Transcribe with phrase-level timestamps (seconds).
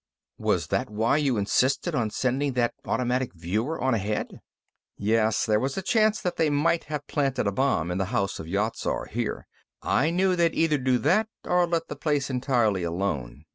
[0.39, 4.39] "Was that why you insisted on sending that automatic viewer on ahead?"
[4.97, 5.45] "Yes.
[5.45, 8.47] There was a chance that they might have planted a bomb in the House of
[8.47, 9.45] Yat Zar, here.
[9.83, 13.45] I knew they'd either do that or let the place entirely alone.